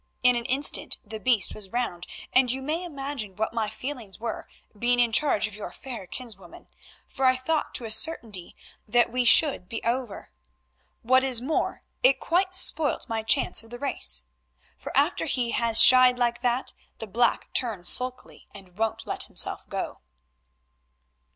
[0.23, 4.47] In an instant the beast was round and you may imagine what my feelings were,
[4.75, 6.69] being in charge of your fair kinswoman,
[7.05, 8.55] for I thought to a certainty
[8.87, 10.31] that we should be over.
[11.03, 14.23] What is more, it quite spoilt my chance of the race,
[14.75, 19.69] for after he has shied like that, the black turns sulky, and won't let himself
[19.69, 20.01] go."